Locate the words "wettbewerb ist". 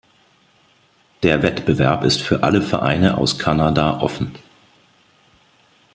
1.43-2.23